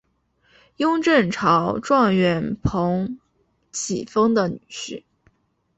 [0.77, 3.19] 雍正朝状元彭
[3.71, 5.03] 启丰的女婿。